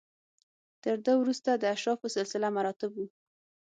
تر 0.83 0.97
ده 1.05 1.13
وروسته 1.21 1.49
د 1.55 1.63
اشرافو 1.75 2.07
سلسله 2.17 2.47
مراتب 2.57 2.91
و 2.95 2.99